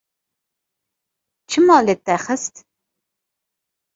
Çima 1.49 1.77
li 1.85 1.95
te 2.05 2.15
xist? 2.23 2.55